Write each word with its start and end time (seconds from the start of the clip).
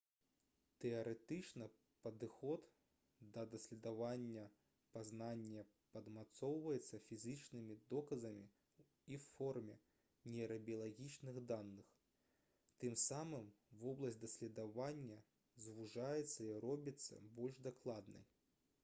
тэарэтычны 0.83 1.65
падыход 2.05 2.63
да 3.33 3.41
даследавання 3.55 4.45
пазнання 4.95 5.65
падмацоўваецца 5.97 6.99
фізічнымі 7.09 7.77
доказамі 7.93 8.45
ў 8.45 9.21
форме 9.25 9.75
нейрабіялагічных 10.37 11.37
даных 11.51 11.91
тым 12.85 12.95
самым 13.03 13.51
вобласць 13.83 14.17
даследавання 14.25 15.19
звужаецца 15.67 16.39
і 16.49 16.57
робіцца 16.67 17.21
больш 17.41 17.61
дакладнай 17.71 18.29